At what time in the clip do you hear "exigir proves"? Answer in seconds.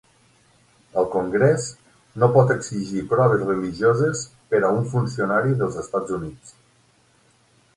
2.55-3.43